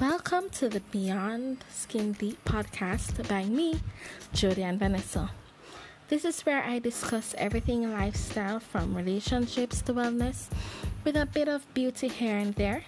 [0.00, 3.80] Welcome to the Beyond Skin Deep podcast by me,
[4.42, 5.32] and Vanessa.
[6.06, 10.50] This is where I discuss everything in lifestyle from relationships to wellness
[11.02, 12.84] with a bit of beauty here and there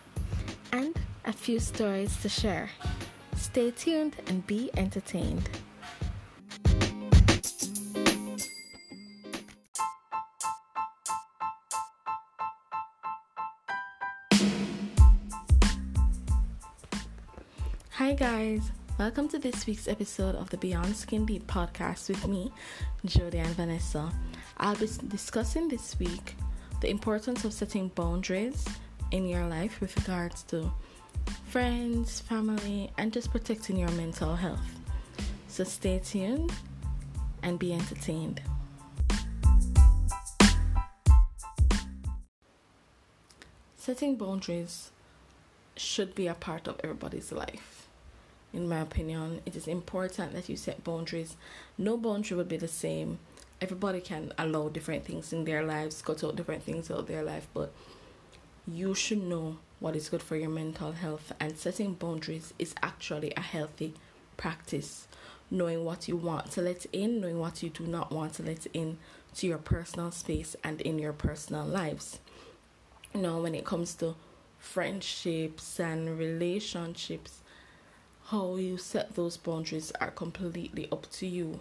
[0.70, 2.70] and a few stories to share.
[3.34, 5.50] Stay tuned and be entertained.
[18.20, 18.70] Guys.
[18.98, 22.52] Welcome to this week's episode of the Beyond Skin Deep podcast with me,
[23.06, 24.12] Jody and Vanessa.
[24.58, 26.36] I'll be discussing this week
[26.82, 28.62] the importance of setting boundaries
[29.10, 30.70] in your life with regards to
[31.46, 34.68] friends, family, and just protecting your mental health.
[35.48, 36.52] So stay tuned
[37.42, 38.42] and be entertained.
[43.78, 44.90] Setting boundaries
[45.74, 47.79] should be a part of everybody's life.
[48.52, 51.36] In my opinion, it is important that you set boundaries.
[51.78, 53.18] No boundary would be the same.
[53.60, 57.22] Everybody can allow different things in their lives, cut out different things out of their
[57.22, 57.72] life, but
[58.66, 63.32] you should know what is good for your mental health and setting boundaries is actually
[63.36, 63.94] a healthy
[64.36, 65.08] practice
[65.50, 68.66] knowing what you want to let in knowing what you do not want to let
[68.72, 68.98] in
[69.34, 72.20] to your personal space and in your personal lives
[73.14, 74.14] know when it comes to
[74.58, 77.39] friendships and relationships
[78.30, 81.60] how you set those boundaries are completely up to you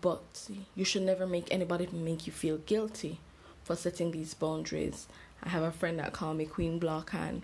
[0.00, 3.18] but you should never make anybody make you feel guilty
[3.62, 5.06] for setting these boundaries
[5.42, 7.42] I have a friend that call me Queen Block, and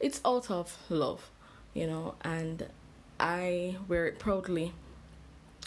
[0.00, 1.30] it's out of love,
[1.74, 2.68] you know, and
[3.18, 4.72] I wear it proudly.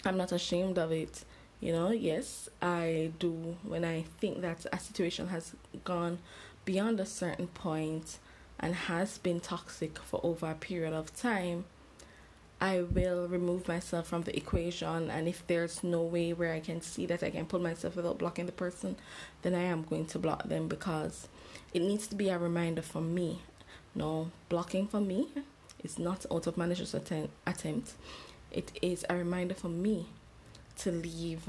[0.04, 1.24] I'm not ashamed of it,
[1.60, 1.90] you know.
[1.90, 5.54] Yes, I do when I think that a situation has
[5.84, 6.18] gone
[6.64, 8.18] beyond a certain point
[8.60, 11.64] and has been toxic for over a period of time.
[12.60, 16.82] I will remove myself from the equation, and if there's no way where I can
[16.82, 18.96] see that I can pull myself without blocking the person,
[19.40, 21.26] then I am going to block them because
[21.72, 23.40] it needs to be a reminder for me.
[23.94, 25.28] No, blocking for me
[25.82, 27.94] is not out of malicious attempt, attempt.
[28.50, 30.06] It is a reminder for me
[30.78, 31.48] to leave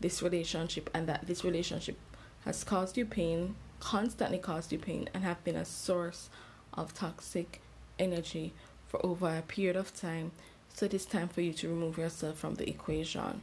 [0.00, 1.98] this relationship and that this relationship
[2.46, 6.30] has caused you pain, constantly caused you pain, and have been a source
[6.74, 7.60] of toxic
[7.98, 8.52] energy
[8.86, 10.32] for over a period of time.
[10.74, 13.42] So it is time for you to remove yourself from the equation.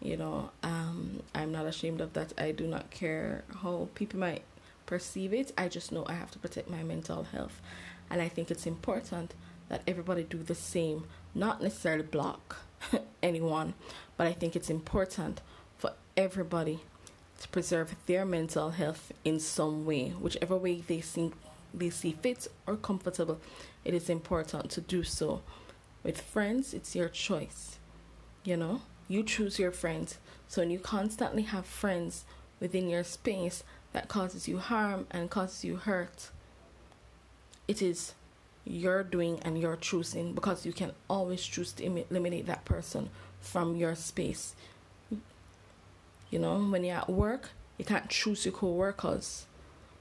[0.00, 2.32] You know, um, I'm not ashamed of that.
[2.38, 4.42] I do not care how people might
[4.86, 5.52] perceive it.
[5.58, 7.60] I just know I have to protect my mental health.
[8.10, 9.34] And I think it's important
[9.68, 12.56] that everybody do the same, not necessarily block
[13.22, 13.74] anyone,
[14.16, 15.40] but I think it's important
[15.76, 16.80] for everybody
[17.40, 21.32] to preserve their mental health in some way, whichever way they see
[21.74, 23.38] they see fit or comfortable.
[23.84, 25.42] It is important to do so.
[26.02, 27.78] With friends, it's your choice.
[28.44, 30.18] You know, you choose your friends.
[30.48, 32.24] So when you constantly have friends
[32.60, 33.62] within your space
[33.92, 36.30] that causes you harm and causes you hurt,
[37.66, 38.14] it is
[38.64, 43.10] your doing and your choosing because you can always choose to eliminate that person
[43.40, 44.54] from your space.
[46.30, 49.46] You know, when you're at work, you can't choose your co workers,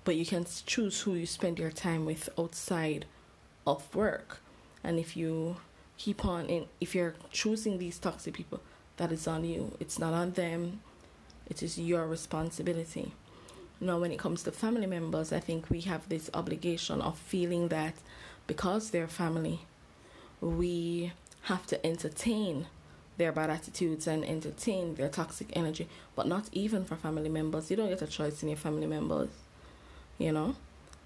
[0.03, 3.05] but you can choose who you spend your time with outside
[3.65, 4.39] of work.
[4.83, 5.57] And if you
[5.97, 8.59] keep on in, if you're choosing these toxic people,
[8.97, 9.75] that is on you.
[9.79, 10.81] It's not on them,
[11.49, 13.13] it is your responsibility.
[13.79, 17.67] Now, when it comes to family members, I think we have this obligation of feeling
[17.67, 17.93] that
[18.47, 19.61] because they're family,
[20.41, 21.13] we
[21.43, 22.67] have to entertain
[23.17, 27.69] their bad attitudes and entertain their toxic energy, but not even for family members.
[27.69, 29.29] You don't get a choice in your family members,
[30.17, 30.55] you know?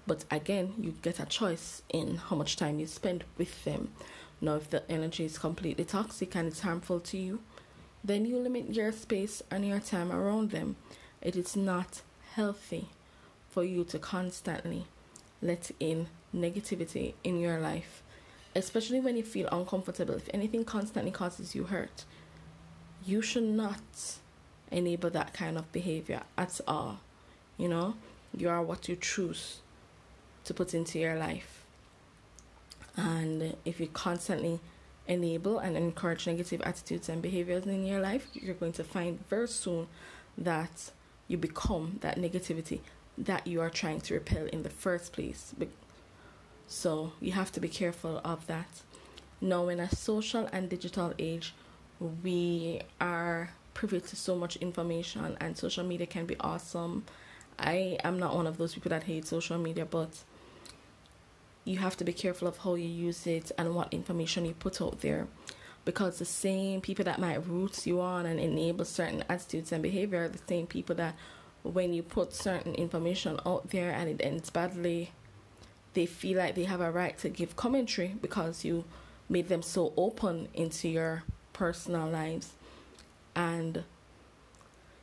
[0.06, 3.92] But again, you get a choice in how much time you spend with them.
[4.40, 7.40] Now, if the energy is completely toxic and it's harmful to you,
[8.02, 10.76] then you limit your space and your time around them.
[11.20, 12.02] It is not
[12.32, 12.88] healthy
[13.48, 14.86] for you to constantly
[15.40, 18.02] let in negativity in your life,
[18.54, 20.14] especially when you feel uncomfortable.
[20.14, 22.04] If anything constantly causes you hurt,
[23.04, 23.80] you should not
[24.70, 27.00] enable that kind of behavior at all.
[27.58, 27.94] You know,
[28.36, 29.60] you are what you choose
[30.44, 31.64] to put into your life.
[32.96, 34.60] And if you constantly
[35.06, 39.48] enable and encourage negative attitudes and behaviors in your life, you're going to find very
[39.48, 39.88] soon
[40.38, 40.90] that
[41.28, 42.80] you become that negativity
[43.18, 45.54] that you are trying to repel in the first place.
[46.72, 48.80] So you have to be careful of that.
[49.42, 51.54] Now, in a social and digital age,
[52.00, 57.04] we are privy to so much information, and social media can be awesome.
[57.58, 60.24] I am not one of those people that hate social media, but
[61.66, 64.80] you have to be careful of how you use it and what information you put
[64.80, 65.28] out there
[65.84, 70.24] because the same people that might root you on and enable certain attitudes and behavior
[70.24, 71.14] are the same people that
[71.64, 75.12] when you put certain information out there and it ends badly
[75.94, 78.84] they feel like they have a right to give commentary because you
[79.28, 82.52] made them so open into your personal lives.
[83.34, 83.84] And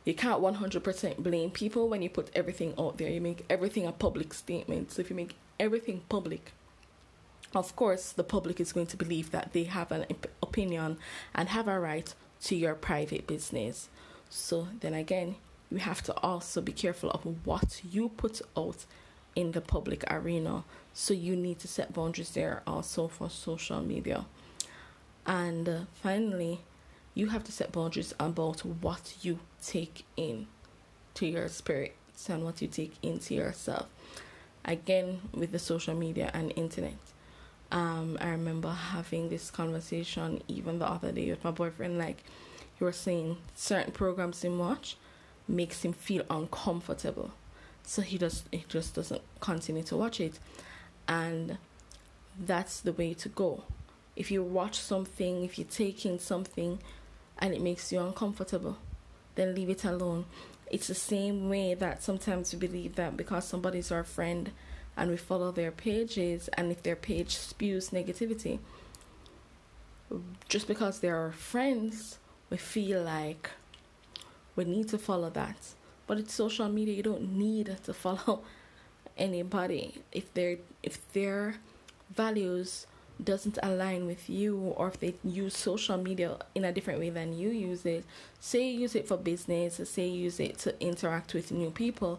[0.04, 3.10] you can't 100% blame people when you put everything out there.
[3.10, 4.92] You make everything a public statement.
[4.92, 6.52] So if you make everything public
[7.54, 10.06] of course, the public is going to believe that they have an
[10.42, 10.98] opinion
[11.34, 13.88] and have a right to your private business.
[14.28, 15.34] So, then again,
[15.70, 18.84] you have to also be careful of what you put out
[19.34, 20.64] in the public arena.
[20.92, 24.26] So, you need to set boundaries there also for social media.
[25.26, 26.60] And uh, finally,
[27.14, 30.46] you have to set boundaries about what you take in
[31.14, 31.94] to your spirit
[32.28, 33.86] and what you take into yourself.
[34.64, 36.94] Again, with the social media and internet
[37.72, 41.98] um, I remember having this conversation even the other day with my boyfriend.
[41.98, 42.24] Like,
[42.76, 44.96] he was saying certain programs in watch
[45.46, 47.30] makes him feel uncomfortable,
[47.84, 50.38] so he just he just doesn't continue to watch it,
[51.08, 51.58] and
[52.38, 53.64] that's the way to go.
[54.16, 56.78] If you watch something, if you take in something,
[57.38, 58.78] and it makes you uncomfortable,
[59.34, 60.26] then leave it alone.
[60.70, 64.52] It's the same way that sometimes we believe that because somebody's our friend
[64.96, 68.58] and we follow their pages and if their page spews negativity
[70.48, 72.18] just because they're our friends
[72.50, 73.50] we feel like
[74.56, 75.56] we need to follow that
[76.10, 78.42] but it's social media you don't need to follow
[79.16, 81.54] anybody if their if their
[82.12, 82.88] values
[83.22, 87.32] doesn't align with you or if they use social media in a different way than
[87.38, 88.04] you use it
[88.40, 92.18] say you use it for business say you use it to interact with new people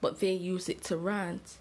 [0.00, 1.58] but they use it to rant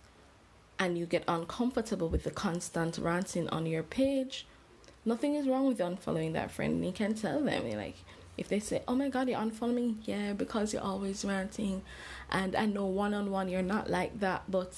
[0.78, 4.46] and you get uncomfortable with the constant ranting on your page,
[5.06, 6.86] nothing is wrong with unfollowing that friend.
[6.86, 7.96] You can tell them, you're like,
[8.38, 11.82] if they say, "Oh my God, you're unfollowing me," yeah, because you're always ranting,
[12.30, 14.74] and I know one on one you're not like that, but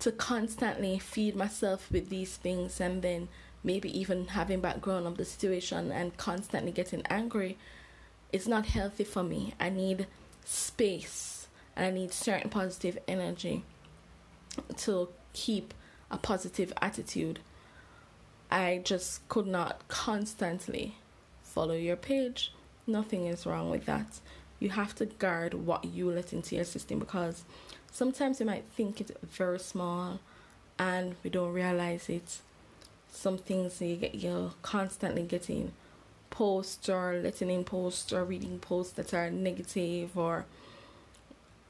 [0.00, 3.28] to constantly feed myself with these things and then
[3.62, 7.58] maybe even having background of the situation and constantly getting angry,
[8.32, 9.52] it's not healthy for me.
[9.60, 10.06] I need
[10.44, 13.62] space and I need certain positive energy
[14.78, 15.74] to keep
[16.10, 17.40] a positive attitude.
[18.50, 20.96] I just could not constantly
[21.50, 22.52] follow your page.
[22.86, 24.20] Nothing is wrong with that.
[24.58, 27.44] You have to guard what you let into your system because
[27.90, 30.20] sometimes you might think it's very small
[30.78, 32.38] and we don't realize it.
[33.10, 35.72] Some things you get you're constantly getting
[36.30, 40.46] posts or letting in posts or reading posts that are negative or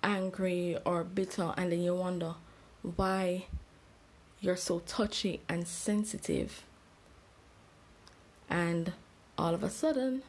[0.03, 2.35] angry or bitter and then you wonder
[2.97, 3.47] why
[4.41, 6.65] you're so touchy and sensitive.
[8.49, 8.93] And
[9.40, 10.22] all of a sudden,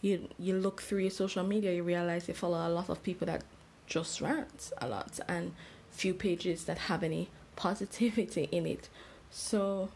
[0.00, 3.26] you you look through your social media, you realize you follow a lot of people
[3.26, 3.42] that
[3.86, 5.52] just rant a lot and
[5.90, 8.88] few pages that have any positivity in it.
[9.30, 9.88] So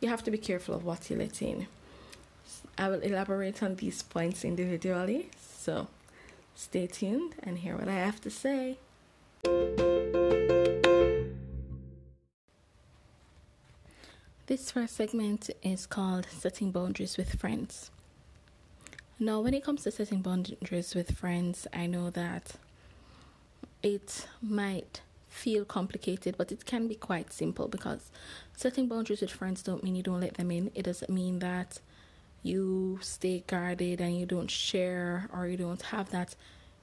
[0.00, 1.66] you have to be careful of what you let in.
[2.76, 5.30] I will elaborate on these points individually.
[5.40, 5.88] So
[6.54, 8.78] stay tuned and hear what I have to say.
[14.48, 17.90] This first segment is called Setting Boundaries with Friends.
[19.20, 22.54] Now, when it comes to setting boundaries with friends, I know that
[23.82, 28.10] it might feel complicated, but it can be quite simple because
[28.56, 30.70] setting boundaries with friends don't mean you don't let them in.
[30.74, 31.80] It doesn't mean that
[32.42, 36.36] you stay guarded and you don't share or you don't have that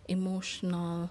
[0.07, 1.09] emotional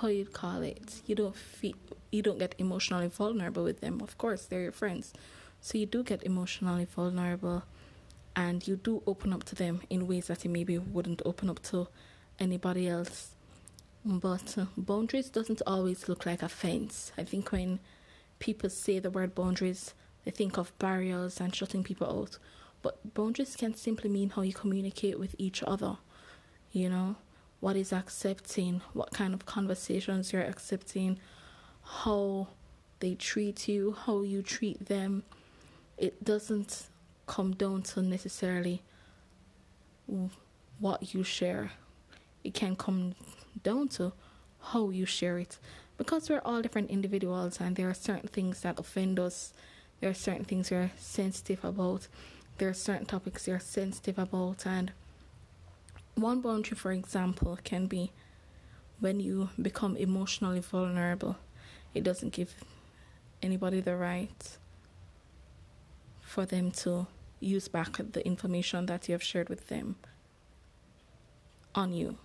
[0.00, 1.74] how you'd call it you don't feel
[2.10, 4.00] you don't get emotionally vulnerable with them.
[4.00, 5.12] Of course they're your friends.
[5.60, 7.64] So you do get emotionally vulnerable
[8.36, 11.60] and you do open up to them in ways that you maybe wouldn't open up
[11.64, 11.88] to
[12.38, 13.34] anybody else.
[14.04, 17.12] But uh, boundaries doesn't always look like a fence.
[17.18, 17.80] I think when
[18.38, 22.38] people say the word boundaries they think of barriers and shutting people out.
[22.82, 25.98] But boundaries can simply mean how you communicate with each other
[26.72, 27.16] you know?
[27.60, 31.18] What is accepting, what kind of conversations you're accepting,
[31.88, 32.48] how
[33.00, 35.22] they treat you, how you treat them.
[35.96, 36.88] It doesn't
[37.26, 38.82] come down to necessarily
[40.78, 41.72] what you share.
[42.44, 43.14] It can come
[43.62, 44.12] down to
[44.60, 45.58] how you share it.
[45.96, 49.52] Because we're all different individuals and there are certain things that offend us.
[50.00, 52.06] There are certain things we're sensitive about.
[52.58, 54.92] There are certain topics you're sensitive about and
[56.14, 58.10] one boundary, for example, can be
[58.98, 61.36] when you become emotionally vulnerable.
[61.94, 62.54] It doesn't give
[63.42, 64.58] anybody the right
[66.20, 67.06] for them to
[67.40, 69.96] use back the information that you have shared with them
[71.74, 72.18] on you.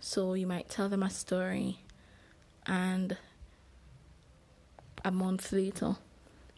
[0.00, 1.78] So you might tell them a story,
[2.66, 3.16] and
[5.04, 5.96] a month later,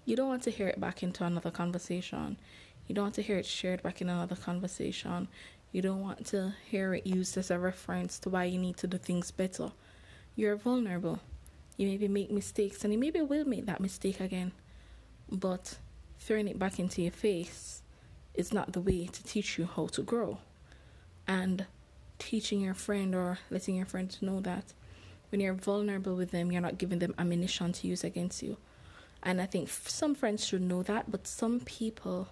[0.05, 2.37] you don't want to hear it back into another conversation.
[2.87, 5.29] You don't want to hear it shared back in another conversation.
[5.73, 8.87] You don't want to hear it used as a reference to why you need to
[8.87, 9.73] do things better.
[10.37, 11.21] You're vulnerable.
[11.77, 14.53] You maybe make mistakes, and you maybe will make that mistake again.
[15.31, 15.79] But
[16.19, 17.83] throwing it back into your face
[18.35, 20.39] is not the way to teach you how to grow.
[21.27, 21.67] And
[22.19, 24.73] teaching your friend or letting your friend know that
[25.31, 28.57] when you're vulnerable with them, you're not giving them ammunition to use against you.
[29.23, 32.29] And I think some friends should know that, but some people,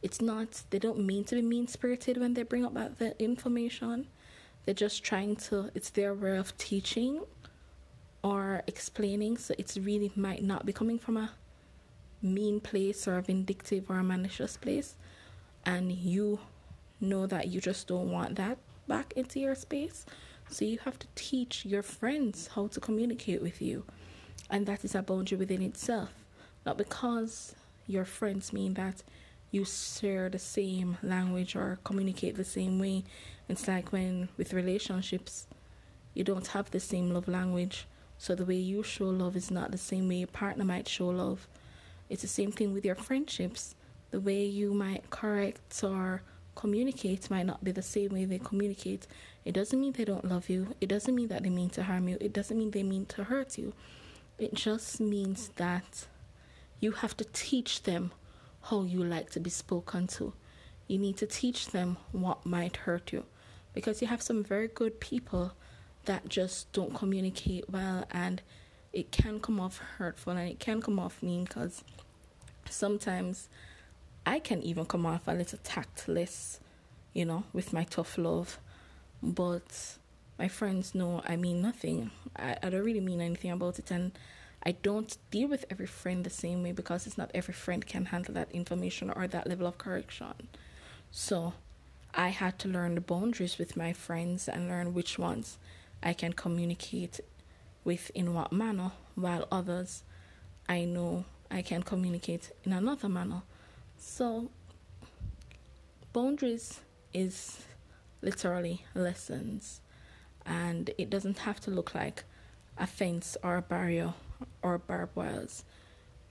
[0.00, 3.20] it's not, they don't mean to be mean spirited when they bring up that the
[3.20, 4.06] information.
[4.64, 7.22] They're just trying to, it's their way of teaching
[8.22, 9.36] or explaining.
[9.36, 11.30] So it's really might not be coming from a
[12.20, 14.96] mean place or a vindictive or a malicious place.
[15.64, 16.40] And you
[17.00, 20.06] know that you just don't want that back into your space.
[20.50, 23.84] So you have to teach your friends how to communicate with you.
[24.50, 26.10] And that is a boundary within itself.
[26.64, 27.54] Not because
[27.86, 29.02] your friends mean that
[29.50, 33.04] you share the same language or communicate the same way.
[33.48, 35.46] It's like when with relationships,
[36.14, 37.86] you don't have the same love language.
[38.18, 41.06] So the way you show love is not the same way your partner might show
[41.06, 41.46] love.
[42.10, 43.76] It's the same thing with your friendships.
[44.10, 46.22] The way you might correct or
[46.56, 49.06] communicate might not be the same way they communicate.
[49.44, 50.74] It doesn't mean they don't love you.
[50.80, 52.18] It doesn't mean that they mean to harm you.
[52.20, 53.72] It doesn't mean they mean to hurt you.
[54.38, 56.06] It just means that
[56.80, 58.10] you have to teach them
[58.62, 60.32] how you like to be spoken to.
[60.88, 63.24] You need to teach them what might hurt you.
[63.74, 65.52] Because you have some very good people
[66.08, 68.40] that just don't communicate well and
[68.94, 71.84] it can come off hurtful and it can come off mean because
[72.68, 73.48] sometimes
[74.24, 76.60] I can even come off a little tactless,
[77.12, 78.58] you know, with my tough love.
[79.22, 79.98] But
[80.38, 82.10] my friends know I mean nothing.
[82.34, 83.90] I, I don't really mean anything about it.
[83.90, 84.12] And
[84.62, 88.06] I don't deal with every friend the same way because it's not every friend can
[88.06, 90.48] handle that information or that level of correction.
[91.10, 91.52] So
[92.14, 95.58] I had to learn the boundaries with my friends and learn which ones
[96.02, 97.20] I can communicate
[97.84, 100.02] with in what manner, while others
[100.68, 103.42] I know I can communicate in another manner.
[103.96, 104.50] So,
[106.12, 106.80] boundaries
[107.12, 107.64] is
[108.20, 109.80] literally lessons,
[110.44, 112.24] and it doesn't have to look like
[112.76, 114.14] a fence or a barrier
[114.62, 115.64] or barbed wires.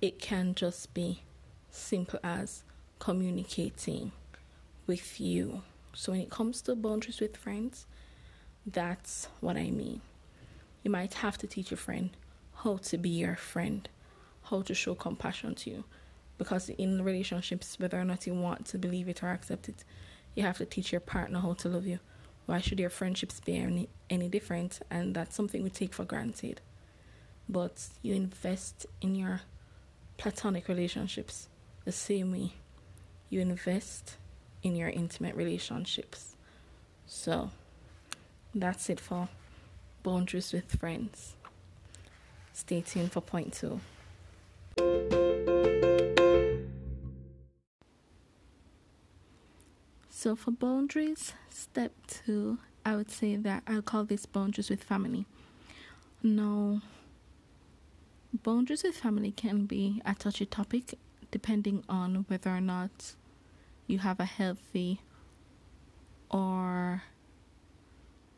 [0.01, 1.23] It can just be
[1.71, 2.63] simple as
[2.99, 4.11] communicating
[4.85, 5.63] with you.
[5.93, 7.87] So, when it comes to boundaries with friends,
[8.67, 10.01] that's what I mean.
[10.83, 12.11] You might have to teach your friend
[12.63, 13.87] how to be your friend,
[14.43, 15.83] how to show compassion to you
[16.37, 19.83] because in relationships, whether or not you want to believe it or accept it,
[20.35, 21.99] you have to teach your partner how to love you.
[22.45, 24.79] Why should your friendships be any, any different?
[24.89, 26.61] And that's something we take for granted.
[27.49, 29.41] But you invest in your
[30.17, 31.47] platonic relationships
[31.85, 32.53] the same way
[33.29, 34.15] you invest
[34.63, 36.35] in your intimate relationships.
[37.05, 37.51] So
[38.61, 39.29] that's it for
[40.03, 41.35] boundaries with friends.
[42.53, 43.79] Stay tuned for point two.
[50.09, 55.25] So for boundaries, step two, I would say that I'll call this boundaries with family.
[56.23, 56.81] Now,
[58.33, 60.95] boundaries with family can be a touchy topic
[61.29, 63.13] depending on whether or not
[63.85, 65.01] you have a healthy
[66.29, 67.03] or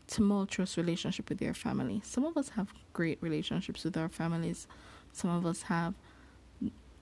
[0.09, 2.01] tumultuous relationship with your family.
[2.03, 4.67] Some of us have great relationships with our families.
[5.13, 5.93] Some of us have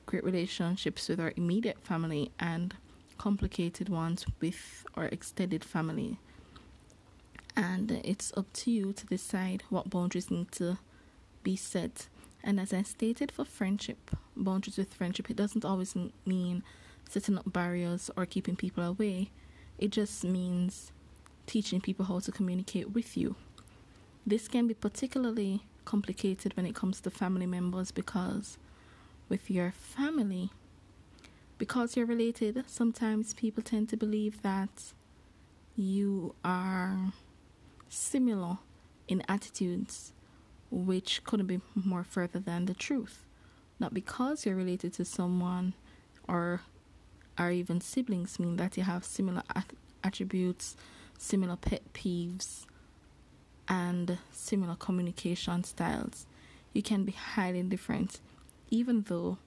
[0.06, 2.76] great relationships with our immediate family and
[3.18, 6.20] complicated ones with our extended family.
[7.56, 10.78] And it's up to you to decide what boundaries need to
[11.44, 12.08] be set.
[12.44, 15.96] And as I stated for friendship, boundaries with friendship, it doesn't always
[16.26, 16.64] mean
[17.10, 19.32] setting up barriers or keeping people away.
[19.80, 20.92] It just means
[21.48, 23.36] teaching people how to communicate with you.
[24.25, 28.58] This can be particularly complicated when it comes to family members because
[29.30, 30.51] with your family,
[31.58, 34.94] because you're related, sometimes people tend to believe that
[35.75, 37.13] you are
[37.89, 38.58] similar
[39.08, 40.12] in attitudes,
[40.70, 43.25] which couldn't be more further than the truth.
[43.80, 45.74] Not because you're related to someone
[46.27, 46.62] or
[47.38, 49.74] are even siblings mean that you have similar at-
[50.04, 50.75] attributes,
[51.17, 52.65] similar pet peeves,
[53.67, 56.25] and similar communication styles.
[56.74, 58.19] you can be highly different,
[58.69, 59.38] even though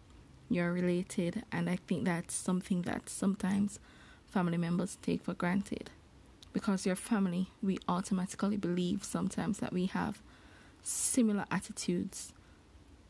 [0.49, 1.45] you're related.
[1.53, 3.79] And I think that's something that sometimes
[4.27, 5.91] family members take for granted.
[6.53, 10.21] Because your family, we automatically believe sometimes that we have
[10.83, 12.33] similar attitudes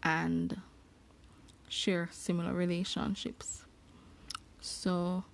[0.03, 0.61] and
[1.69, 3.65] share similar relationships.
[4.61, 5.25] So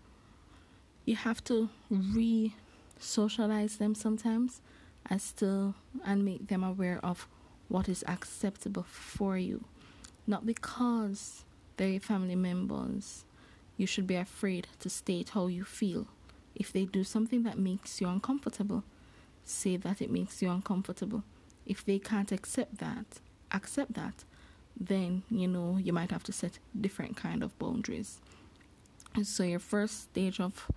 [1.05, 2.55] you have to re
[2.99, 4.61] socialize them sometimes
[5.09, 5.75] and still
[6.05, 7.29] and make them aware of
[7.69, 9.65] what is acceptable for you.
[10.27, 11.45] Not because
[11.77, 13.25] they're family members,
[13.77, 16.07] you should be afraid to state how you feel.
[16.55, 18.83] If they do something that makes you uncomfortable,
[19.45, 21.23] say that it makes you uncomfortable.
[21.67, 23.21] If they can't accept that,
[23.53, 24.25] accept that,
[24.79, 28.21] then you know you might have to set different kind of boundaries.
[29.23, 30.71] so your first stage of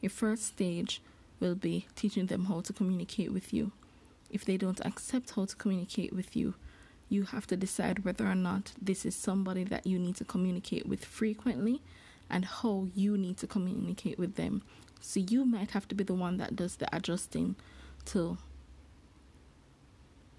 [0.00, 1.00] your first stage
[1.40, 3.72] will be teaching them how to communicate with you.
[4.30, 6.54] If they don't accept how to communicate with you,
[7.08, 10.86] you have to decide whether or not this is somebody that you need to communicate
[10.86, 11.80] with frequently
[12.28, 14.62] and how you need to communicate with them.
[15.00, 17.54] So you might have to be the one that does the adjusting
[18.06, 18.38] to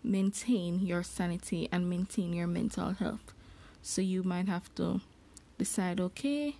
[0.04, 3.34] maintain your sanity and maintain your mental health.
[3.82, 5.02] So you might have to
[5.58, 6.58] decide okay,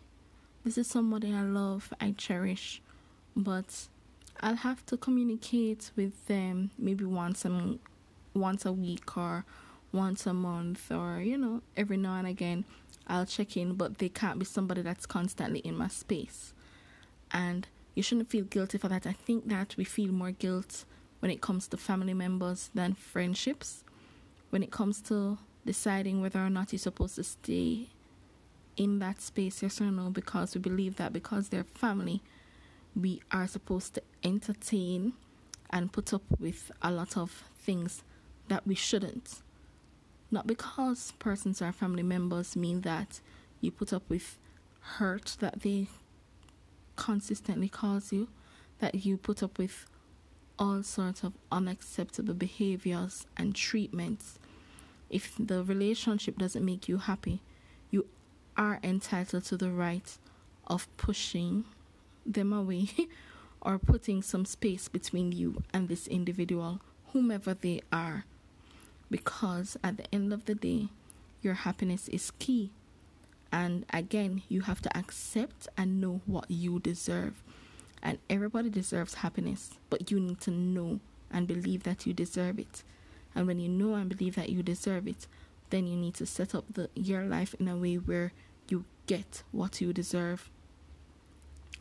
[0.64, 2.82] this is somebody I love, I cherish,
[3.36, 3.88] but
[4.42, 7.78] I'll have to communicate with them maybe once a
[8.34, 9.46] once a week or
[9.92, 12.66] once a month or you know every now and again
[13.08, 16.54] I'll check in but they can't be somebody that's constantly in my space.
[17.32, 19.08] And you shouldn't feel guilty for that.
[19.08, 20.86] I think that we feel more guilt
[21.20, 23.84] when it comes to family members than friendships.
[24.50, 27.88] When it comes to deciding whether or not you're supposed to stay
[28.78, 32.22] in that space yes or no because we believe that because they're family
[32.96, 35.14] we are supposed to entertain
[35.70, 38.04] and put up with a lot of things
[38.48, 39.42] that we shouldn't.
[40.30, 43.22] Not because persons are family members mean that
[43.62, 44.38] you put up with
[44.80, 45.88] hurt that they
[46.96, 48.28] consistently cause you,
[48.80, 49.86] that you put up with
[50.60, 54.40] all sorts of unacceptable behaviors and treatments.
[55.10, 57.42] If the relationship doesn't make you happy,
[57.92, 58.08] you
[58.58, 60.18] are entitled to the right
[60.66, 61.66] of pushing
[62.26, 62.90] them away
[63.68, 66.80] or putting some space between you and this individual,
[67.12, 68.24] whomever they are.
[69.12, 70.88] Because at the end of the day,
[71.42, 72.72] your happiness is key.
[73.52, 77.44] And again, you have to accept and know what you deserve.
[78.02, 82.84] And everybody deserves happiness, but you need to know and believe that you deserve it.
[83.36, 85.28] And when you know and believe that you deserve it,
[85.72, 88.32] then you need to set up the your life in a way where
[88.70, 90.50] you get what you deserve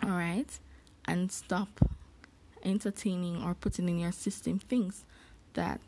[0.02, 0.58] all right
[1.06, 1.80] and stop
[2.62, 5.04] entertaining or putting in your system things
[5.54, 5.80] that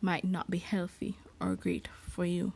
[0.00, 2.52] might not be healthy or great for you.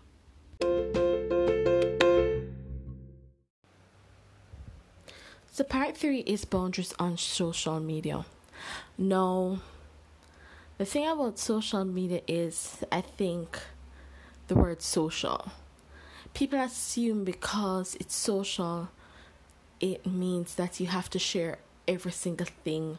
[5.53, 8.27] So, part three is boundaries on social media.
[8.99, 9.61] Now,
[10.77, 13.59] the thing about social media is, I think,
[14.49, 15.51] the word social.
[16.35, 18.89] People assume because it's social
[19.81, 22.99] it means that you have to share every single thing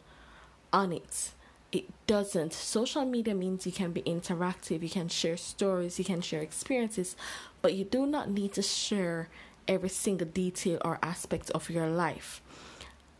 [0.72, 1.32] on it.
[1.70, 2.52] It doesn't.
[2.54, 7.14] Social media means you can be interactive, you can share stories, you can share experiences,
[7.60, 9.28] but you do not need to share
[9.66, 12.40] every single detail or aspect of your life.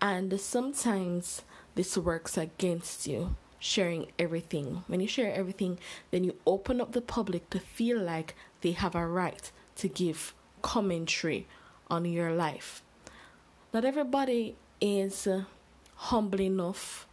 [0.01, 1.43] And sometimes
[1.75, 4.85] this works against you sharing everything.
[4.87, 5.79] When you share everything,
[6.11, 10.33] then you open up the public to feel like they have a right to give
[10.63, 11.47] commentary
[11.91, 12.83] on your life
[13.73, 15.29] not everybody is
[15.99, 17.09] humble enough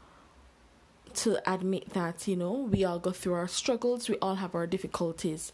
[1.12, 4.67] to admit that you know we all go through our struggles we all have our
[4.67, 5.52] difficulties.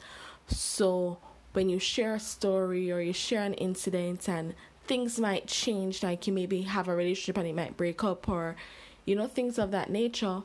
[0.47, 1.17] So
[1.53, 4.53] when you share a story or you share an incident and
[4.85, 8.57] things might change like you maybe have a relationship and it might break up or
[9.05, 10.43] you know things of that nature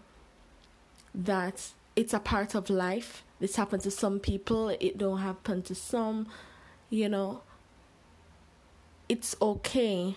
[1.12, 3.24] that it's a part of life.
[3.40, 6.28] This happens to some people it don't happen to some
[6.88, 7.40] you know.
[9.08, 10.16] It's okay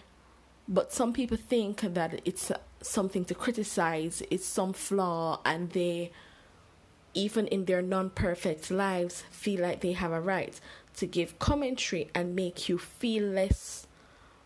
[0.69, 6.11] but some people think that it's something to criticize, it's some flaw, and they,
[7.15, 10.61] even in their non perfect lives, feel like they have a right
[10.97, 13.87] to give commentary and make you feel less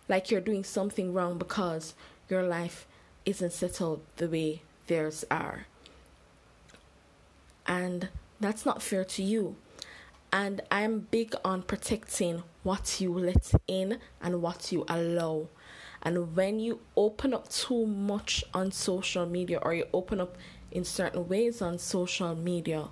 [0.08, 1.94] like you're doing something wrong because
[2.30, 2.88] your life
[3.26, 5.68] isn't settled the way theirs are.
[7.68, 8.08] And
[8.40, 9.56] that's not fair to you.
[10.32, 15.48] And I'm big on protecting what you let in and what you allow.
[16.04, 20.38] And when you open up too much on social media or you open up
[20.70, 22.90] in certain ways on social media,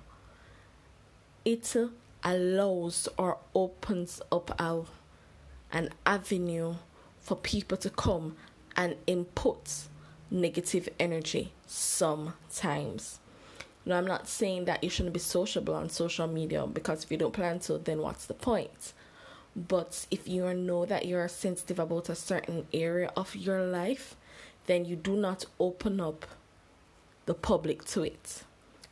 [1.44, 1.76] it
[2.24, 4.82] allows or opens up a,
[5.72, 6.76] an avenue
[7.20, 8.36] for people to come
[8.76, 9.88] and input
[10.30, 13.18] negative energy sometimes.
[13.84, 17.18] Now, I'm not saying that you shouldn't be sociable on social media because if you
[17.18, 18.92] don't plan to, then what's the point?
[19.54, 24.16] But if you know that you're sensitive about a certain area of your life,
[24.66, 26.24] then you do not open up
[27.26, 28.44] the public to it.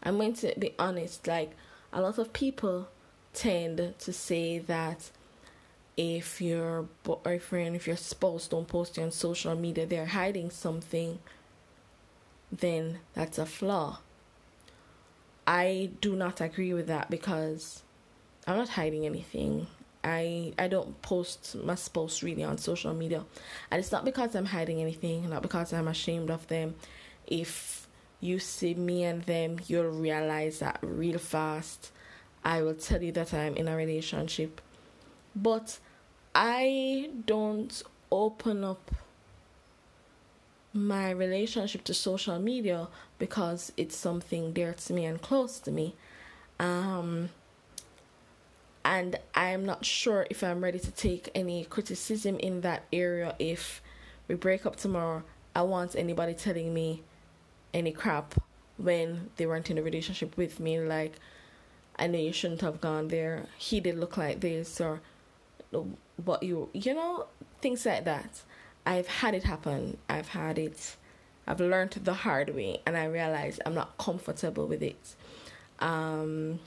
[0.03, 1.53] I'm going to be honest, like
[1.93, 2.89] a lot of people
[3.33, 5.11] tend to say that
[5.97, 11.19] if your boyfriend, if your spouse don't post you on social media, they're hiding something,
[12.51, 13.99] then that's a flaw.
[15.47, 17.83] I do not agree with that because
[18.47, 19.67] I'm not hiding anything.
[20.03, 23.25] I I don't post my spouse really on social media,
[23.71, 26.75] and it's not because I'm hiding anything, not because I'm ashamed of them.
[27.27, 27.87] If
[28.21, 31.93] you see me and them, you'll realize that real fast.
[32.45, 34.61] I will tell you that I'm in a relationship,
[35.37, 35.79] but
[36.35, 38.91] I don't open up
[40.73, 45.95] my relationship to social media because it's something dear to me and close to me.
[46.59, 47.31] Um,
[48.85, 53.35] and I'm not sure if I'm ready to take any criticism in that area.
[53.39, 53.83] If
[54.29, 55.23] we break up tomorrow,
[55.55, 57.03] I want anybody telling me
[57.75, 58.35] any crap
[58.79, 60.81] when they weren't in a relationship with me.
[60.81, 61.15] Like,
[61.99, 63.47] I know you shouldn't have gone there.
[63.59, 65.01] He did look like this, or
[66.25, 67.27] what you, you know,
[67.61, 68.43] things like that.
[68.87, 69.99] I've had it happen.
[70.09, 70.97] I've had it.
[71.47, 75.15] I've learned the hard way, and I realize I'm not comfortable with it.
[75.81, 76.61] Um,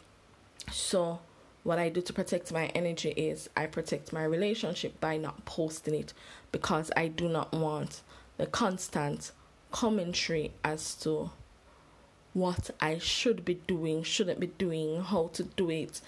[0.71, 1.19] so
[1.63, 5.95] what I do to protect my energy is I protect my relationship by not posting
[5.95, 6.13] it
[6.52, 8.02] because I do not want
[8.38, 9.32] the constant
[9.71, 11.32] commentary as to
[12.34, 16.02] what I should be doing, shouldn't be doing, how to do it.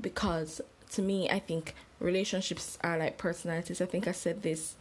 [0.00, 0.60] Because
[0.92, 3.80] to me, I think relationships are like personalities.
[3.80, 4.76] I think I said this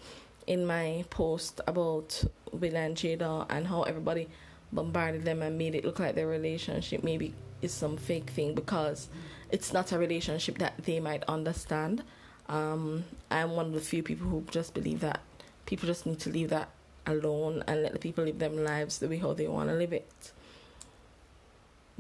[0.45, 4.27] in my post about Will and Jada and how everybody
[4.71, 9.07] bombarded them and made it look like their relationship maybe is some fake thing because
[9.51, 12.03] it's not a relationship that they might understand.
[12.47, 15.21] Um, I'm one of the few people who just believe that
[15.65, 16.69] people just need to leave that
[17.07, 19.93] alone and let the people live their lives the way how they want to live
[19.93, 20.31] it.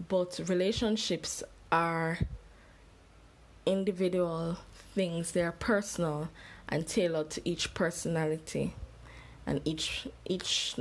[0.07, 2.19] But relationships are
[3.65, 4.57] individual
[4.93, 6.29] things, they are personal
[6.67, 8.73] and tailored to each personality
[9.45, 10.75] and each each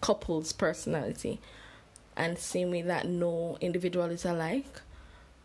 [0.00, 1.40] couple's personality.
[2.16, 4.82] And same way that no individual is alike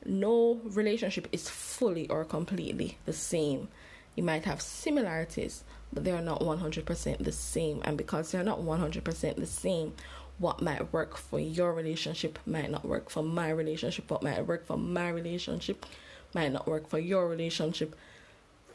[0.05, 3.67] no relationship is fully or completely the same.
[4.15, 7.81] You might have similarities, but they are not 100% the same.
[7.83, 9.93] And because they're not 100% the same,
[10.37, 14.09] what might work for your relationship might not work for my relationship.
[14.09, 15.85] What might work for my relationship
[16.33, 17.95] might not work for your relationship.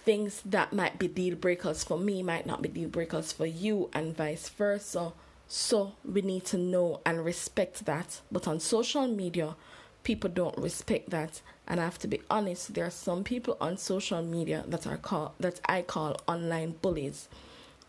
[0.02, 3.90] Things that might be deal breakers for me might not be deal breakers for you,
[3.92, 5.12] and vice versa.
[5.46, 8.20] So we need to know and respect that.
[8.32, 9.56] But on social media,
[10.02, 11.40] people don't respect that.
[11.66, 14.96] And I have to be honest there are some people on social media that are
[14.96, 17.28] called that I call online bullies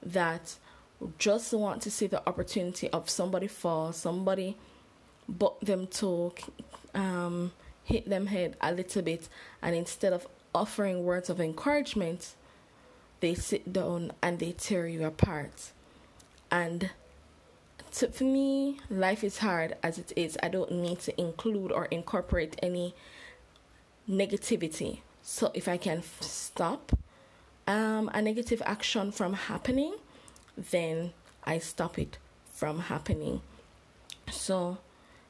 [0.04, 0.56] that
[1.18, 4.56] just want to see the opportunity of somebody fall somebody
[5.28, 6.32] buck them to
[6.94, 7.52] um,
[7.84, 9.30] hit them head a little bit.
[9.62, 12.36] And instead of offering words of encouragement
[13.22, 15.72] they sit down and they tear you apart.
[16.52, 16.90] And
[17.92, 20.38] to, for me, life is hard as it is.
[20.42, 22.94] I don't need to include or incorporate any
[24.10, 25.00] negativity.
[25.22, 26.92] So if I can f- stop
[27.68, 29.96] um, a negative action from happening,
[30.58, 32.18] then I stop it
[32.54, 33.42] from happening.
[34.32, 34.78] So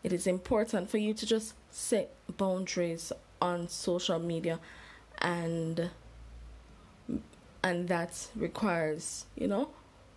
[0.03, 4.59] it is important for you to just set boundaries on social media
[5.19, 5.89] and
[7.63, 9.69] and that requires, you know,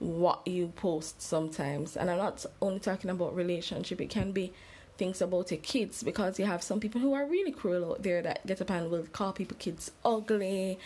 [0.05, 1.97] what you post sometimes.
[1.97, 4.53] And I'm not only talking about relationship, it can be
[4.99, 8.23] things about your kids because you have some people who are really cruel out there
[8.23, 10.79] that get up and will call people kids ugly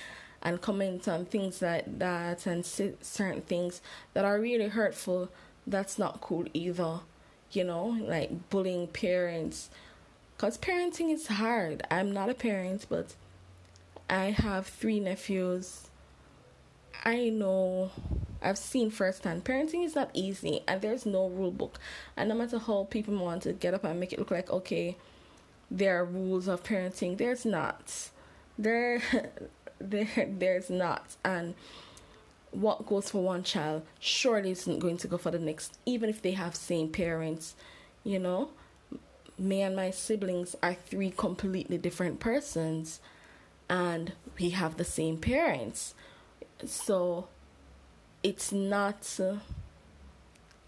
[0.42, 3.82] and comment on things like that and certain things
[4.14, 5.28] that are really hurtful.
[5.66, 7.00] That's not cool either.
[7.50, 9.68] You know, like bullying parents.
[10.36, 11.82] Because parenting is hard.
[11.90, 13.14] I'm not a parent, but
[14.08, 15.87] I have three nephews.
[17.04, 17.90] I know
[18.42, 19.44] I've seen firsthand.
[19.44, 21.78] Parenting is not easy, and there's no rule book.
[22.16, 24.96] And no matter how people want to get up and make it look like okay,
[25.70, 28.10] there are rules of parenting, there's not.
[28.58, 29.02] There,
[29.78, 31.16] there, there's not.
[31.24, 31.54] And
[32.50, 36.22] what goes for one child surely isn't going to go for the next, even if
[36.22, 37.54] they have same parents.
[38.04, 38.50] You know,
[39.38, 43.00] me and my siblings are three completely different persons
[43.68, 45.94] and we have the same parents.
[46.64, 47.28] So
[48.22, 49.36] it's not uh,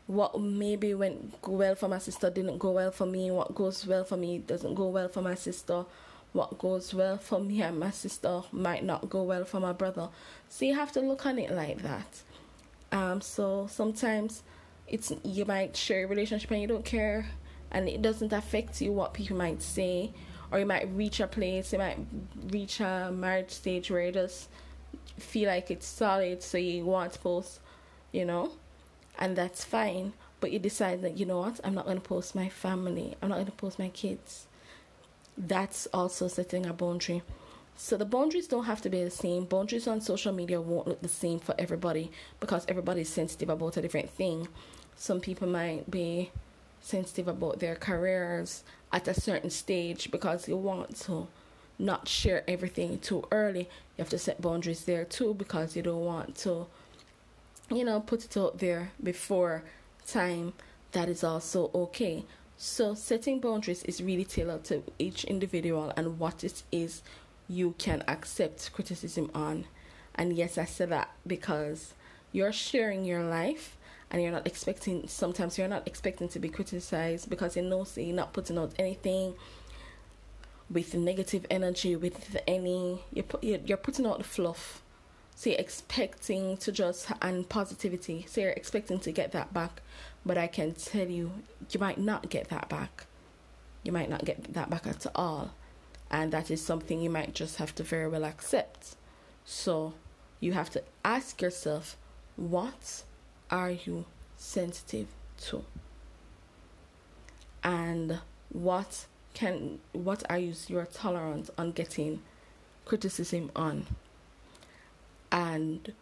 [0.06, 3.30] what maybe went well for my sister didn't go well for me.
[3.30, 5.84] What goes well for me doesn't go well for my sister.
[6.32, 10.08] What goes well for me and my sister might not go well for my brother.
[10.48, 12.22] So you have to look on it like that.
[12.92, 14.42] Um, so sometimes
[14.88, 17.26] it's you might share a relationship and you don't care
[17.70, 20.10] and it doesn't affect you what people might say
[20.50, 21.98] or you might reach a place you might
[22.50, 24.48] reach a marriage stage where you just
[25.18, 27.60] feel like it's solid so you want to post
[28.12, 28.52] you know?
[29.18, 30.12] And that's fine.
[30.40, 31.60] But you decide that you know what?
[31.62, 33.14] I'm not going to post my family.
[33.20, 34.46] I'm not going to post my kids.
[35.36, 37.22] That's also setting a boundary.
[37.76, 39.44] So the boundaries don't have to be the same.
[39.44, 43.82] Boundaries on social media won't look the same for everybody because everybody's sensitive about a
[43.82, 44.48] different thing.
[44.96, 46.30] Some people might be
[46.82, 51.28] sensitive about their careers at a certain stage because you want to
[51.80, 53.60] not share everything too early.
[53.60, 56.66] You have to set boundaries there too because you don't want to,
[57.70, 59.64] you know, put it out there before
[60.06, 60.52] time.
[60.92, 62.24] That is also okay.
[62.56, 67.02] So setting boundaries is really tailored to each individual and what it is
[67.48, 69.64] you can accept criticism on.
[70.14, 71.94] And yes, I said that because
[72.32, 73.76] you're sharing your life
[74.10, 78.00] and you're not expecting sometimes you're not expecting to be criticized because you know so
[78.00, 79.34] you're not putting out anything
[80.70, 84.82] with negative energy with any put, you're putting out the fluff.
[85.34, 88.26] So you're expecting to just and positivity.
[88.28, 89.82] So you're expecting to get that back.
[90.24, 91.32] But i can tell you
[91.70, 93.06] you might not get that back.
[93.82, 95.52] You might not get that back at all.
[96.10, 98.96] And that is something you might just have to very well accept.
[99.44, 99.94] So
[100.40, 101.96] you have to ask yourself
[102.36, 103.02] what
[103.50, 104.04] are you
[104.36, 105.08] sensitive
[105.42, 105.64] to?
[107.62, 112.22] And what can what are you your tolerance on getting
[112.84, 113.86] criticism on?
[115.32, 115.92] And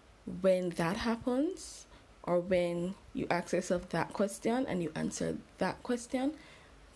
[0.40, 1.86] when that happens,
[2.22, 6.32] or when you ask yourself that question and you answer that question,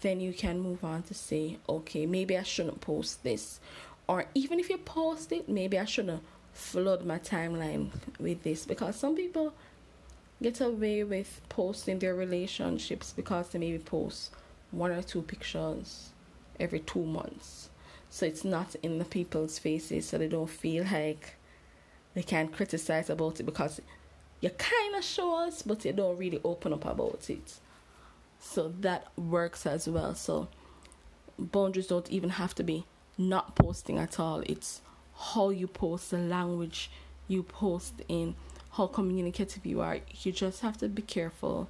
[0.00, 3.60] then you can move on to say, okay, maybe I shouldn't post this.
[4.06, 7.90] Or even if you post it, maybe I shouldn't flood my timeline
[8.20, 9.54] with this because some people
[10.42, 14.32] get away with posting their relationships because they maybe post
[14.70, 16.11] one or two pictures
[16.62, 17.68] every two months.
[18.08, 21.36] So it's not in the people's faces so they don't feel like
[22.14, 23.80] they can criticize about it because
[24.40, 27.54] you kind of show us, but you don't really open up about it.
[28.38, 30.14] So that works as well.
[30.14, 30.48] So
[31.38, 32.84] boundaries don't even have to be
[33.16, 34.40] not posting at all.
[34.46, 34.82] It's
[35.16, 36.90] how you post, the language
[37.28, 38.34] you post in,
[38.72, 39.98] how communicative you are.
[40.22, 41.68] You just have to be careful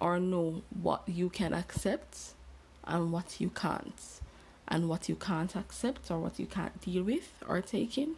[0.00, 2.34] or know what you can accept
[2.86, 4.20] and what you can't,
[4.68, 8.16] and what you can't accept or what you can't deal with or take in.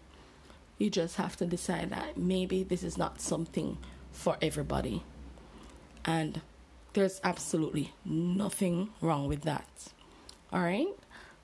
[0.78, 3.78] You just have to decide that maybe this is not something
[4.12, 5.02] for everybody.
[6.04, 6.40] And
[6.92, 9.68] there's absolutely nothing wrong with that.
[10.52, 10.88] All right?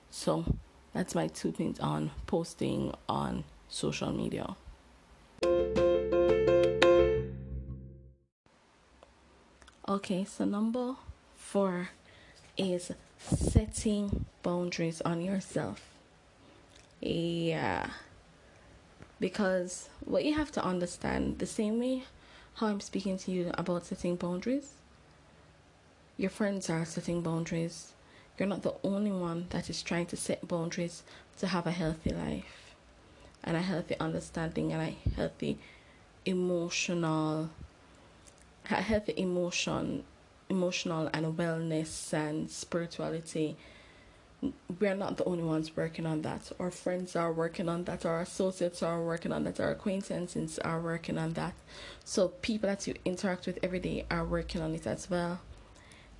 [0.09, 0.55] So
[0.93, 4.55] that's my two pins on posting on social media.
[9.87, 10.95] Okay, so number
[11.35, 11.89] four
[12.57, 12.91] is
[13.23, 15.81] setting boundaries on yourself.
[17.01, 17.89] Yeah.
[19.19, 22.03] Because what you have to understand, the same way
[22.55, 24.73] how I'm speaking to you about setting boundaries,
[26.17, 27.93] your friends are setting boundaries.
[28.37, 31.03] You're not the only one that is trying to set boundaries
[31.39, 32.75] to have a healthy life
[33.43, 35.57] and a healthy understanding and a healthy
[36.25, 37.49] emotional
[38.69, 40.03] a healthy emotion
[40.53, 43.55] emotional and wellness and spirituality
[44.79, 46.51] we're not the only ones working on that.
[46.59, 48.05] Our friends are working on that.
[48.05, 49.61] Our associates are working on that.
[49.61, 51.53] Our acquaintances are working on that.
[52.03, 55.39] So people that you interact with every day are working on it as well.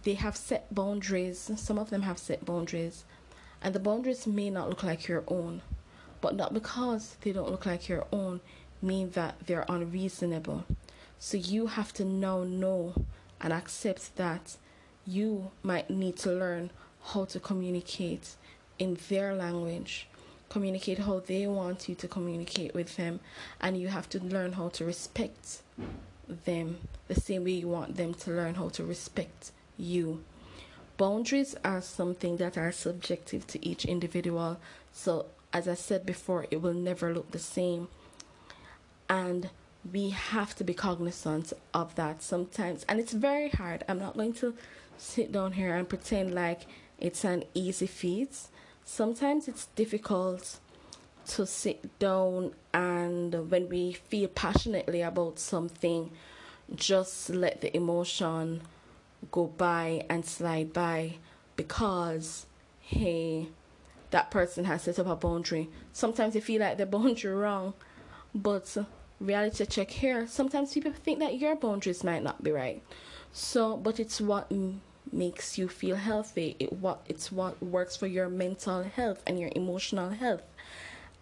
[0.03, 1.51] They have set boundaries.
[1.57, 3.03] Some of them have set boundaries.
[3.61, 5.61] And the boundaries may not look like your own
[6.23, 8.39] but not because they don't look like your own
[8.81, 10.63] mean that they're unreasonable.
[11.19, 12.93] So you have to now know
[13.43, 14.57] and accept that
[15.05, 16.71] you might need to learn
[17.03, 18.35] how to communicate
[18.79, 20.07] in their language,
[20.49, 23.19] communicate how they want you to communicate with them,
[23.59, 25.61] and you have to learn how to respect
[26.45, 26.77] them
[27.07, 30.23] the same way you want them to learn how to respect you.
[30.95, 34.59] Boundaries are something that are subjective to each individual.
[34.93, 37.89] So, as I said before, it will never look the same.
[39.09, 39.49] And
[39.91, 42.85] we have to be cognizant of that sometimes.
[42.87, 43.83] And it's very hard.
[43.87, 44.55] I'm not going to
[44.97, 46.61] sit down here and pretend like
[46.99, 48.37] it's an easy feat.
[48.85, 50.59] Sometimes it's difficult
[51.27, 56.11] to sit down and when we feel passionately about something,
[56.75, 58.61] just let the emotion
[59.31, 61.13] go by and slide by
[61.55, 62.45] because
[62.81, 63.47] hey
[64.11, 65.69] that person has set up a boundary.
[65.93, 67.73] Sometimes you feel like the boundary wrong
[68.35, 68.77] but
[69.23, 72.81] reality check here sometimes people think that your boundaries might not be right.
[73.31, 74.51] So but it's what
[75.11, 76.55] makes you feel healthy.
[76.59, 80.43] It what it's what works for your mental health and your emotional health.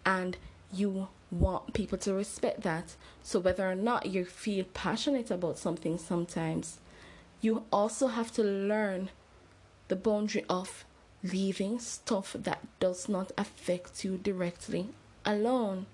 [0.04, 0.36] And
[0.72, 2.96] you want people to respect that.
[3.22, 6.78] So whether or not you feel passionate about something sometimes
[7.42, 9.10] you also have to learn
[9.88, 10.84] the boundary of
[11.22, 14.88] leaving stuff that does not affect you directly
[15.24, 15.86] alone.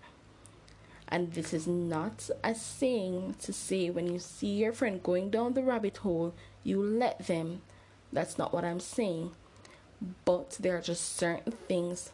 [1.11, 5.55] And this is not a saying to say when you see your friend going down
[5.55, 7.63] the rabbit hole, you let them.
[8.13, 9.33] That's not what I'm saying.
[10.25, 12.13] But there are just certain things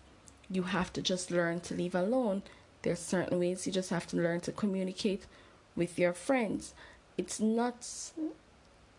[0.48, 2.42] you have to just learn to leave alone.
[2.82, 5.26] There's certain ways you just have to learn to communicate
[5.74, 6.74] with your friends.
[7.18, 7.88] It's not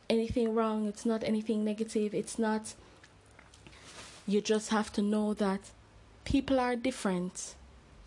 [0.09, 2.73] anything wrong, it's not anything negative, it's not.
[4.27, 5.61] You just have to know that
[6.23, 7.55] people are different.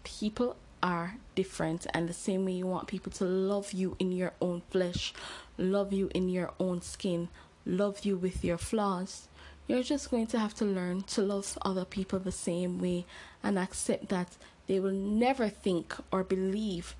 [0.04, 4.32] People are different, and the same way you want people to love you in your
[4.40, 5.12] own flesh,
[5.56, 7.28] love you in your own skin,
[7.64, 9.28] love you with your flaws.
[9.66, 13.04] You're just going to have to learn to love other people the same way
[13.42, 14.36] and accept that
[14.66, 16.96] they will never think or believe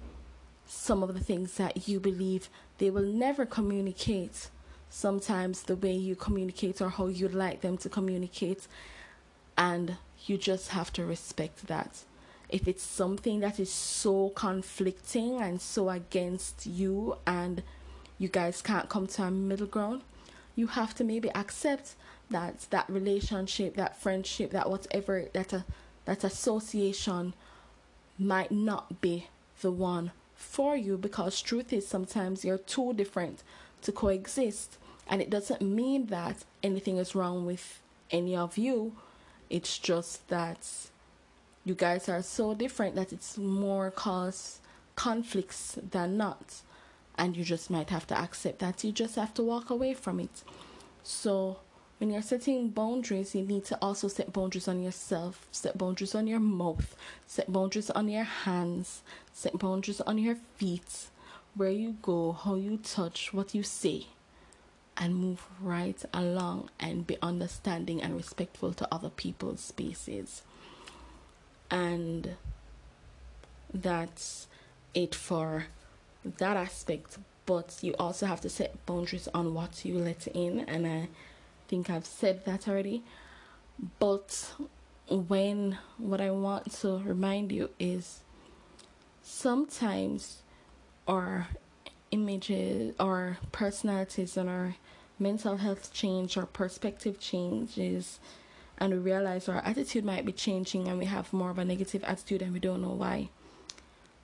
[0.66, 2.50] some of the things that you believe.
[2.76, 4.50] They will never communicate
[4.90, 8.66] sometimes the way you communicate or how you'd like them to communicate.
[9.56, 12.04] And you just have to respect that.
[12.48, 17.62] If it's something that is so conflicting and so against you, and
[18.18, 20.02] you guys can't come to a middle ground,
[20.56, 21.94] you have to maybe accept
[22.30, 25.64] that that relationship, that friendship, that whatever that a,
[26.04, 27.34] that association
[28.18, 29.28] might not be
[29.61, 33.42] the one for you because truth is sometimes you're too different
[33.82, 34.78] to coexist.
[35.11, 37.80] And it doesn't mean that anything is wrong with
[38.11, 38.92] any of you.
[39.48, 40.66] It's just that
[41.68, 44.61] you guys are so different that it's more cause
[44.96, 46.62] conflicts than not.
[47.18, 48.83] And you just might have to accept that.
[48.83, 50.42] You just have to walk away from it.
[51.02, 51.59] So
[51.98, 56.26] when you're setting boundaries, you need to also set boundaries on yourself, set boundaries on
[56.26, 59.02] your mouth, set boundaries on your hands,
[59.35, 61.09] set boundaries on your feet,
[61.54, 64.07] where you go, how you touch, what you say,
[64.96, 70.42] and move right along and be understanding and respectful to other people's spaces.
[71.70, 72.37] And
[73.72, 74.46] that's
[74.94, 75.66] it for
[76.24, 77.18] that aspect.
[77.46, 81.09] But you also have to set boundaries on what you let in, and I
[81.66, 83.02] think I've said that already.
[83.98, 84.52] But
[85.09, 88.20] when what I want to remind you is
[89.22, 90.42] sometimes
[91.07, 91.48] our
[92.11, 94.74] images our personalities and our
[95.18, 98.18] mental health change or perspective changes
[98.78, 102.04] and we realize our attitude might be changing and we have more of a negative
[102.04, 103.28] attitude and we don't know why.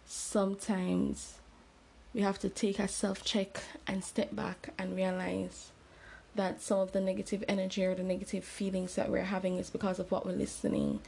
[0.06, 1.34] Sometimes
[2.14, 5.70] we have to take a self check and step back and realize
[6.34, 9.98] that some of the negative energy or the negative feelings that we're having is because
[9.98, 11.00] of what we're listening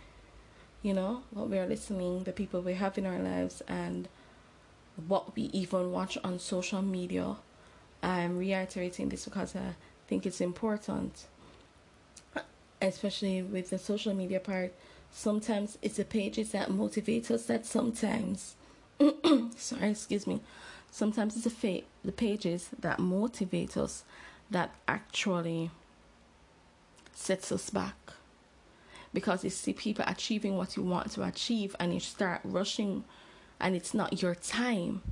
[0.82, 4.08] you know what we're listening the people we have in our lives and
[5.06, 7.36] what we even watch on social media.
[8.02, 9.74] I'm reiterating this because I
[10.08, 11.26] think it's important,
[12.80, 14.72] especially with the social media part.
[15.10, 18.56] Sometimes it's the pages that motivate us that sometimes,
[19.56, 20.40] sorry, excuse me,
[20.90, 24.04] sometimes it's the, fa- the pages that motivate us
[24.50, 25.70] that actually
[27.12, 27.96] sets us back.
[29.14, 33.04] Because you see people achieving what you want to achieve and you start rushing
[33.58, 35.02] and it's not your time.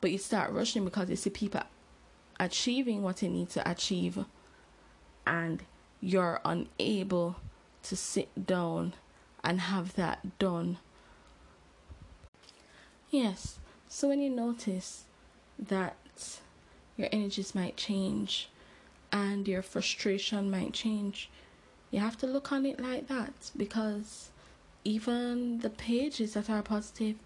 [0.00, 1.62] But you start rushing because you see people
[2.38, 4.24] achieving what you need to achieve
[5.26, 5.62] and
[6.00, 7.36] you're unable
[7.82, 8.94] to sit down
[9.42, 10.78] and have that done.
[13.10, 15.04] Yes, so when you notice
[15.58, 15.96] that
[16.96, 18.48] your energies might change
[19.10, 21.30] and your frustration might change,
[21.90, 24.30] you have to look on it like that because
[24.84, 27.16] even the pages that are positive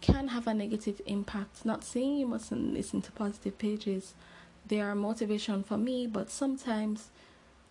[0.00, 1.64] can have a negative impact.
[1.64, 4.14] Not saying you mustn't listen to positive pages,
[4.66, 7.10] they are motivation for me, but sometimes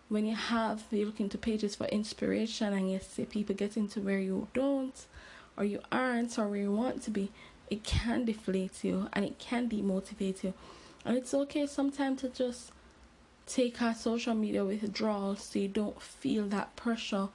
[0.08, 4.00] when you have you look into pages for inspiration and you see people getting to
[4.00, 5.06] where you don't
[5.56, 7.30] or you aren't or where you want to be,
[7.70, 10.54] it can deflate you and it can demotivate you.
[11.04, 12.72] And it's okay sometimes to just
[13.46, 17.28] take a social media withdrawal so you don't feel that pressure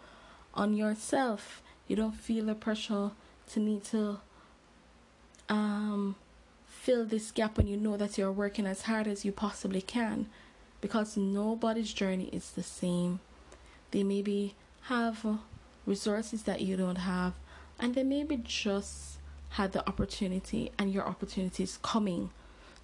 [0.54, 1.62] on yourself.
[1.88, 3.12] You don't feel the pressure
[3.52, 4.20] to need to
[5.50, 6.16] um,
[6.68, 10.28] fill this gap when you know that you're working as hard as you possibly can
[10.84, 13.22] because nobody's journey is the same.
[13.92, 14.54] They maybe
[14.88, 15.26] have
[15.86, 17.36] resources that you don't have,
[17.80, 19.18] and they maybe just
[19.52, 22.32] had the opportunity, and your opportunity is coming.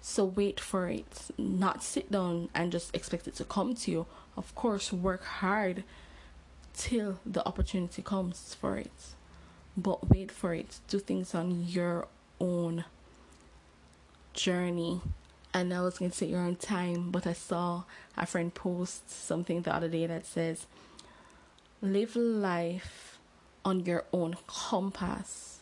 [0.00, 1.30] So wait for it.
[1.36, 4.06] Not sit down and just expect it to come to you.
[4.34, 5.84] Of course, work hard
[6.72, 8.98] till the opportunity comes for it.
[9.76, 10.78] But wait for it.
[10.88, 12.08] Do things on your
[12.40, 12.86] own
[14.32, 15.02] journey.
[15.52, 17.84] And I was going to say your own time, but I saw
[18.16, 20.66] a friend post something the other day that says,
[21.82, 23.18] live life
[23.64, 25.60] on your own compass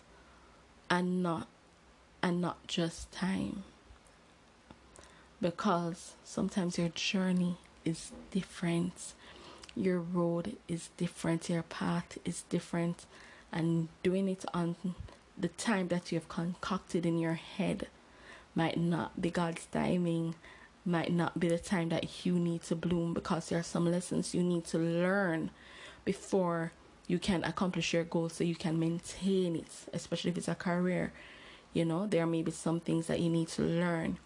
[0.90, 1.48] and not
[2.22, 3.62] and not just time.
[5.40, 9.14] Because sometimes your journey is different
[9.78, 13.06] your road is different your path is different
[13.52, 14.74] and doing it on
[15.38, 17.86] the time that you have concocted in your head
[18.54, 20.34] might not be God's timing,
[20.84, 24.34] might not be the time that you need to bloom because there are some lessons
[24.34, 25.50] you need to learn
[26.04, 26.72] before
[27.06, 31.12] you can accomplish your goals so you can maintain it, especially if it's a career.
[31.72, 34.18] You know, there may be some things that you need to learn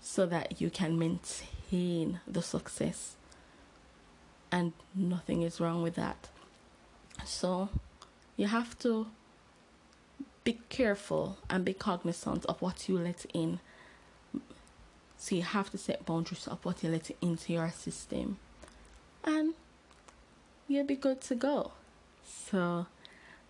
[0.00, 3.16] so that you can maintain the success.
[4.52, 6.28] And nothing is wrong with that.
[7.24, 7.68] So,
[8.36, 9.06] you have to
[10.46, 13.58] be careful and be cognizant of what you let in.
[15.18, 18.38] So you have to set boundaries of what you let into your system.
[19.24, 19.54] And
[20.68, 21.72] you'll be good to go.
[22.24, 22.86] So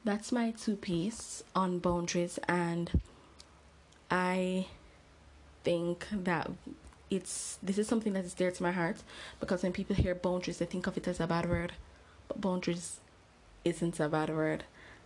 [0.04, 2.90] that's my two piece on boundaries and
[4.10, 4.66] I
[5.64, 6.50] think that
[7.10, 8.96] it's this is something that is dear to my heart
[9.38, 11.72] because when people hear boundaries they think of it as a bad word.
[12.28, 13.00] But boundaries
[13.66, 14.64] isn't a bad word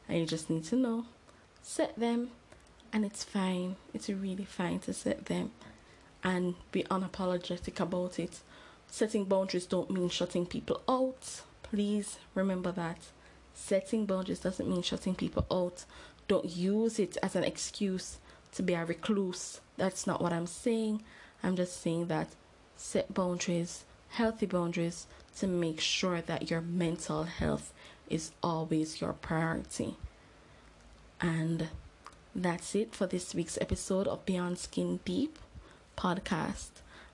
[0.09, 1.07] and you just need to know
[1.63, 2.31] set them
[2.93, 3.77] and it's fine.
[3.95, 5.53] It's really fine to set them
[6.23, 8.41] and be unapologetic about it.
[8.89, 11.43] Setting boundaries don't mean shutting people out.
[11.63, 12.99] Please remember that.
[13.55, 15.85] Setting boundaries doesn't mean shutting people out.
[16.29, 18.19] Don't use it as an excuse
[18.53, 19.61] to be a recluse.
[19.77, 21.03] That's not what i'm saying.
[21.43, 22.29] I'm just saying that
[22.77, 25.07] set boundaries healthy boundaries
[25.39, 27.73] to make sure that your mental health
[28.09, 29.97] is always your priority
[31.21, 31.69] and
[32.35, 35.39] that's it for this week's episode of Beyond Skin Deep
[35.97, 36.71] podcast.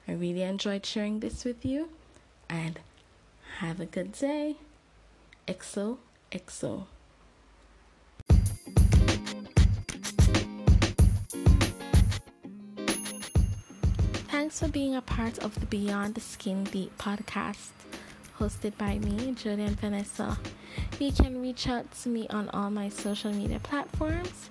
[0.07, 1.89] I really enjoyed sharing this with you
[2.49, 2.79] and
[3.59, 4.57] have a good day.
[5.49, 5.99] Exo,
[6.31, 6.87] exo.
[14.29, 17.71] Thanks for being a part of the Beyond Skin Deep podcast,
[18.39, 20.39] hosted by me, Jodyanne Vanessa.
[20.99, 24.51] You can reach out to me on all my social media platforms,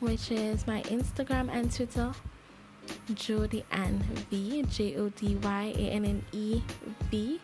[0.00, 2.12] which is my Instagram and Twitter,
[3.14, 3.98] Jody Ann
[4.30, 6.60] V, J O D Y A N N E
[7.10, 7.40] V.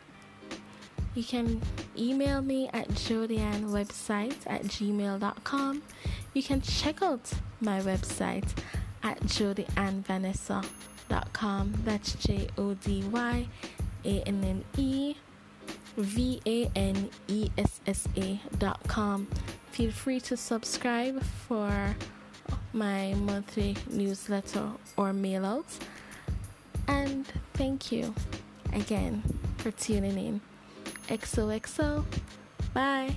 [1.14, 1.62] You can
[1.96, 5.82] email me at website at gmail.com.
[6.34, 8.48] You can check out my website
[9.02, 11.74] at jodyannevanessa.com.
[11.84, 13.48] That's J O D Y
[14.04, 15.16] A N N E
[15.98, 19.26] V A N E S S A dot com.
[19.72, 21.96] Feel free to subscribe for
[22.72, 25.66] my monthly newsletter or mail out.
[26.86, 28.14] And thank you
[28.72, 29.22] again
[29.58, 30.40] for tuning in.
[31.08, 32.04] XOXO.
[32.72, 33.16] Bye.